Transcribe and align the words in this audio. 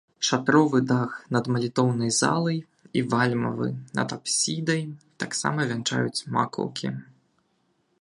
Шатровы 0.27 0.79
дах 0.91 1.11
над 1.35 1.49
малітоўнай 1.55 2.11
залай 2.21 2.57
і 3.01 3.05
вальмавы 3.13 3.69
над 4.01 4.09
апсідай 4.19 4.83
таксама 5.25 5.59
вянчаюць 5.75 6.25
макаўкі. 6.37 6.87